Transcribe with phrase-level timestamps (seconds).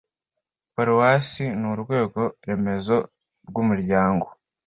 [0.73, 2.95] paruwase ni urwego remezo
[3.47, 4.25] rw umuryango